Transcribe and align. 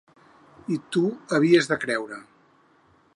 I 0.75 0.77
t’ho 0.95 1.03
havies 1.39 1.71
de 1.73 1.79
creure. 1.85 2.21